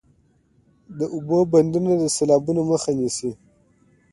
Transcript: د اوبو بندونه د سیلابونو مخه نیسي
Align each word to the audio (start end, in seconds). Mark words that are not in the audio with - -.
د 0.97 0.99
اوبو 1.15 1.37
بندونه 1.51 1.91
د 1.97 2.03
سیلابونو 2.15 2.61
مخه 2.71 2.91
نیسي 2.99 3.31